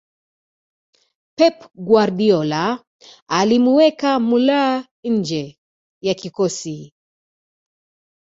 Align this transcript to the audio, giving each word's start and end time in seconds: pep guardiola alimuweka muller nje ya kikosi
pep 1.37 1.57
guardiola 1.87 2.63
alimuweka 3.27 4.19
muller 4.19 4.85
nje 5.11 5.59
ya 6.01 6.13
kikosi 6.13 6.93